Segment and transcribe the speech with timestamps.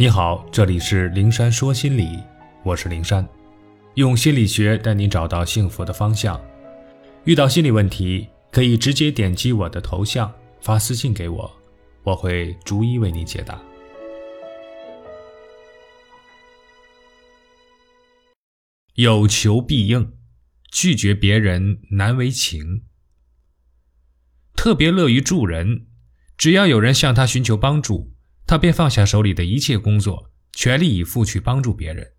[0.00, 2.20] 你好，这里是灵山说心理，
[2.62, 3.28] 我是灵山，
[3.94, 6.40] 用心理学带你找到幸福的方向。
[7.24, 11.50] 遇到心理问题，可以直接点击我的头像发私信给我，
[12.04, 13.60] 我会逐一为你解答。
[18.94, 20.12] 有求必应，
[20.70, 22.84] 拒绝别人难为情。
[24.54, 25.88] 特别乐于助人，
[26.36, 28.12] 只要有人向他寻求帮助。
[28.48, 32.12] 他便放下手里的一切工作，全力以赴去帮助别人。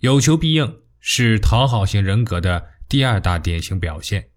[0.00, 4.28] 有求必应是讨好型人格的第二大典型表现。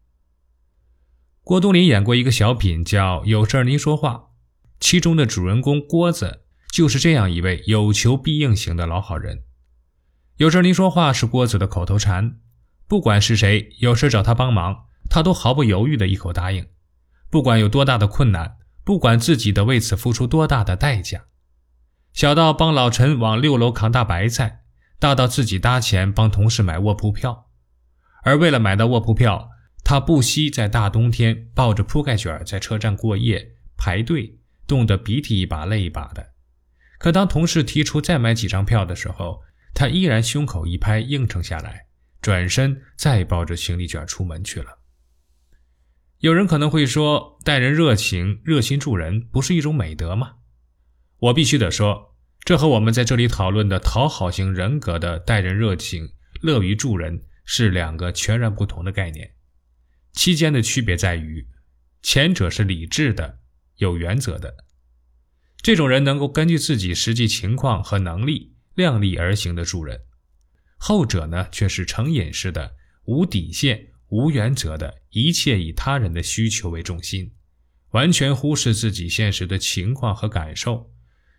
[1.44, 4.12] 郭冬临演过一个小品，叫《有事您说话》，
[4.80, 9.44] 其中的主人公郭子就是这样一位有求必应型的老好人。
[10.38, 12.40] 有事您说话是郭子的口头禅，
[12.88, 16.66] 不管是谁有事找他帮忙，他都毫不犹豫的一口答应，
[17.30, 18.56] 不管有多大的困难。
[18.88, 21.26] 不管自己的为此付出多大的代价，
[22.14, 24.62] 小到帮老陈往六楼扛大白菜，
[24.98, 27.50] 大到自己搭钱帮同事买卧铺票，
[28.24, 29.50] 而为了买到卧铺票，
[29.84, 36.26] 他不惜在大冬天抱着铺盖卷在车站过夜排队，冻得鼻涕一把泪一把的。
[36.98, 39.42] 可当同事提出再买几张票的时候，
[39.74, 41.88] 他依然胸口一拍应承下来，
[42.22, 44.80] 转身再抱着行李卷出门去了。
[46.20, 50.38] 有人可能会说，待人热情、热心助人不是一种美德吗？
[51.20, 56.10] 我必须得说，这和我们在这里讨论的讨好型人格的待人热情、
[56.42, 59.36] 乐于助人是两个全然不同的概念。
[60.14, 61.46] 期间的区别在于，
[62.02, 63.38] 前者是理智的、
[63.76, 64.56] 有原则的，
[65.62, 70.00] 这种人能够根据自己实际情况和能力量力而行的助人；
[70.78, 73.90] 后者呢，却是成瘾式的、无底线。
[74.10, 77.34] 无原则的一切以他人的需求为中心，
[77.92, 80.92] 完全忽视自己现实的情况和感受，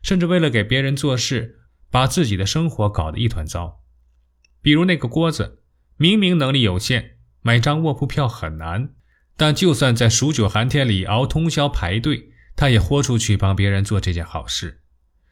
[0.02, 3.82] 甚至为了给别人做事，把自己的生活搞得一团糟。
[4.60, 5.62] 比如那个郭子，
[5.96, 8.94] 明明能力有限，买张卧铺票很难，
[9.36, 14.82] 但就算在数九寒天里熬通宵排队，他也豁出去帮别人做这件好事。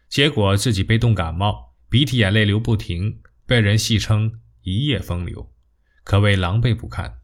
[0.09, 5.53] 结果自己被冻感冒，鼻涕眼泪流不停，被人戏称一夜风流，
[6.05, 7.19] 可谓狼狈不堪。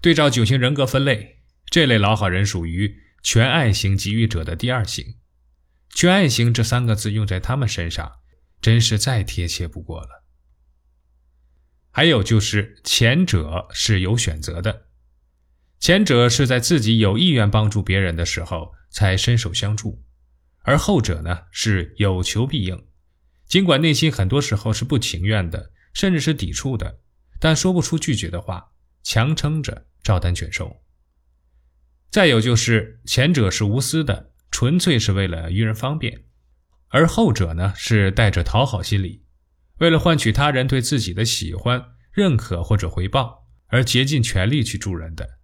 [0.00, 5.16] 对照九型人格分类，这类老好人属于全爱型给予者的第二型。
[5.90, 8.20] 全爱型这三个字用在他们身上，
[8.60, 10.24] 真是再贴切不过了。
[11.90, 14.86] 还有就是前者是有选择的，
[15.80, 20.04] 前者是在自己有意愿帮助别人的时候才伸手相助，
[20.60, 22.86] 而后者呢是有求必应，
[23.48, 27.00] 尽管内心很多时候是不情愿的，甚至是抵触的，
[27.40, 28.70] 但说不出拒绝的话，
[29.02, 29.87] 强撑着。
[30.02, 30.76] 照单全收。
[32.10, 36.22] 再有就是前者是无私的，纯粹是为了于人方便；
[36.88, 39.24] 而后者呢，是带着讨好心理，
[39.78, 45.38] 为了换取他人对自己的喜欢、认可或者回报，而竭尽全力去助人的。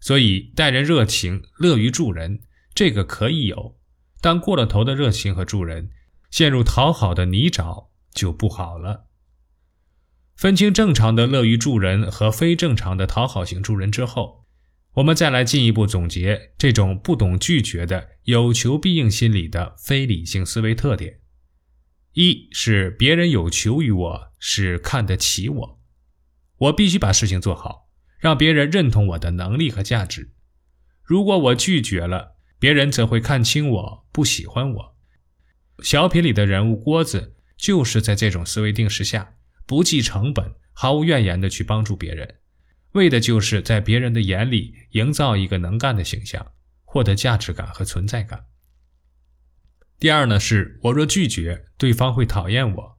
[0.00, 2.40] 所以，待人热情、乐于助人，
[2.74, 3.78] 这个可以有，
[4.20, 5.90] 但过了头的热情和助人，
[6.30, 9.06] 陷入讨好的泥沼就不好了。
[10.36, 14.44] 分清正常的乐于助人和非正常的讨好型助人之后，
[14.96, 21.20] 我们再来进一步总结这种不懂拒绝的有求必应心理的非理性思维特点：
[22.12, 25.80] 一是别人有求于我，是看得起我，
[26.58, 27.88] 我必须把事情做好，
[28.18, 30.32] 让别人认同我的能力和价值。
[31.02, 34.96] 如果我拒绝了，别人则会看清我，不喜欢我。
[35.82, 39.32] 小品里的人物郭子就是在这种思维定式下。
[39.66, 42.36] 不计成本、毫无怨言的去帮助别人，
[42.92, 46.52] 为的就是在别人的眼里营造一个能干的形象，
[46.84, 48.46] 获得价值感和存在感。
[49.98, 52.98] 第二呢，是我若拒绝，对方会讨厌我。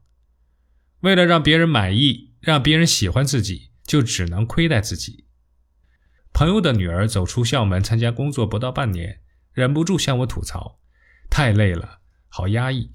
[1.02, 5.26] 为了让别人满意，让别人喜欢自己，就只能亏待自己。
[6.34, 9.22] 朋友的女儿走出校门参加工作不到半年，
[9.54, 10.80] 忍不住向我吐槽
[11.30, 12.92] ：“太累了，好压抑。”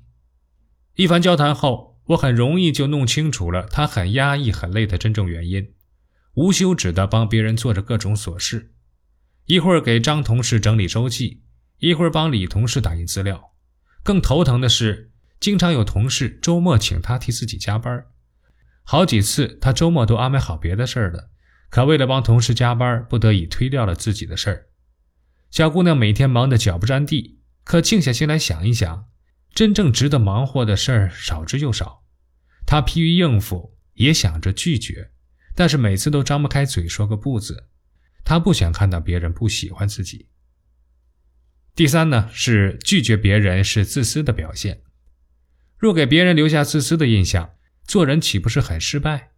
[0.96, 1.91] 一番交谈后。
[2.06, 5.72] 我很容易就弄清楚了他很压抑、很累的真正原因，
[6.34, 8.72] 无休止地帮别人做着各种琐事，
[9.46, 11.42] 一会儿给张同事整理周记，
[11.78, 13.52] 一会儿帮李同事打印资料。
[14.02, 18.04] 更头疼的是，经常有同事周末请他替自己加班，
[18.82, 21.30] 好几次他周末都安排好别的事儿了，
[21.70, 24.66] 可为了帮同事加班，不得已推掉了自己的事儿。
[25.50, 29.06] 小姑娘每天忙得脚不沾地，可静下心来想一想。
[29.54, 32.04] 真正值得忙活的事儿少之又少，
[32.66, 35.10] 他疲于应付，也想着拒绝，
[35.54, 37.68] 但是每次都张不开嘴说个不字。
[38.24, 40.28] 他不想看到别人不喜欢自己。
[41.74, 44.82] 第三呢，是拒绝别人是自私的表现。
[45.76, 49.32] 若给别人留下自私的印象，做人岂不是很失败？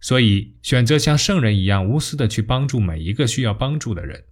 [0.00, 4.24] 所以选择像圣人一样无私的去帮助每一个需要帮助的人，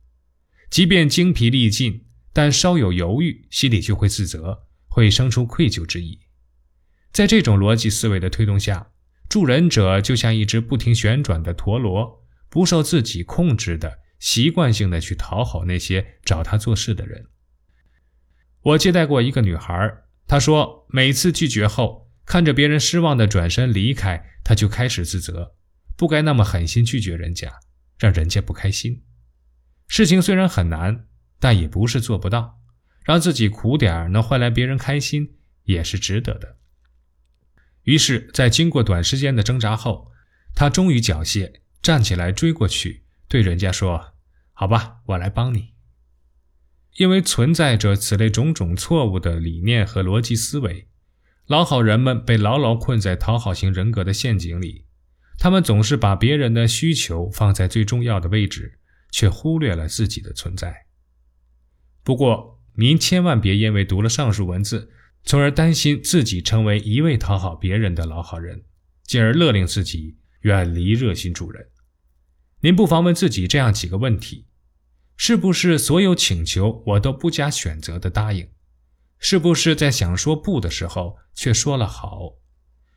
[0.71, 4.68] 即便精疲力尽，但稍有犹豫，心里就会自责，
[4.99, 6.19] 会生出愧疚之意。
[7.12, 8.91] 在这种逻辑思维的推动下，
[9.29, 17.27] 助人者就像一只不停旋转的陀螺，不受自己控制的习惯性的去讨好那些找他做事的人。
[18.62, 19.89] 我接待过一个女孩，
[20.27, 25.55] 她说每次拒绝后，看着别人失望的转身离开，她就开始自责。
[25.97, 27.61] 不该那么狠心拒绝人家，
[28.00, 29.05] 让人家不开心。
[29.87, 31.06] 事情虽然很难，
[31.39, 32.58] 但也不是做不到。
[33.09, 36.59] 让自己苦点能换来别人开心，也是值得的。
[37.85, 40.13] 于是，在经过短时间的挣扎后，
[40.55, 44.13] 他终于缴械，站起来追过去，对人家说
[44.53, 45.73] ：“好吧，我来帮你。”
[46.99, 50.87] 因为存在着此类种种错误的理念和逻辑思维，
[51.47, 54.85] 老好人们被牢牢困在讨好型人格的陷阱里。
[55.39, 58.79] 他们总是把别人的需求放在最重要的位置，
[59.11, 60.85] 却忽略了自己的存在。
[62.05, 64.93] 不过，您千万别因为读了上述文字，
[65.25, 68.63] 从而担心自己成为一味讨好别人的老好人，
[69.03, 71.71] 进而勒令自己远离热心助人。
[72.61, 74.47] 您不妨问自己这样几个问题：
[75.17, 78.49] 是不是所有请求我都不加选择的答应？
[79.19, 82.35] 是不是在想说不的时候却说了好？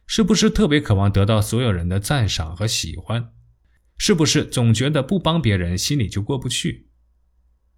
[0.06, 3.31] 是不是特别渴望得到所有人的赞赏和喜欢？
[3.98, 6.89] 是不是总觉得不帮别人心里就过不去？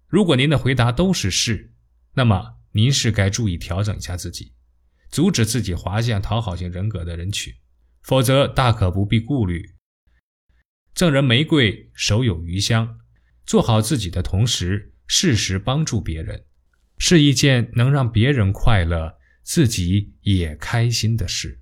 [0.06, 1.72] 如果您的回答都是是，
[2.14, 4.52] 那么您是该注意调整一下自己，
[5.10, 7.52] 阻止自己滑向讨好型人格的人群，
[8.02, 9.74] 否则大可不必顾虑。
[10.94, 13.00] 赠人玫瑰，手有余香。
[13.44, 16.44] 做好自己的同时，适时帮助别人，
[16.98, 21.60] 是一件能让别人快乐、自己也开心的事。